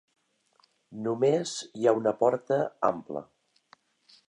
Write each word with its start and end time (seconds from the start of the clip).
Només 1.07 1.53
hi 1.81 1.85
ha 1.91 1.95
una 2.01 2.15
porta 2.25 2.59
ampla. 2.91 3.25